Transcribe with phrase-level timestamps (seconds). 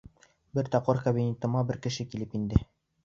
[0.59, 2.65] Бер тапҡыр кабинетыма бер кеше килеп инде.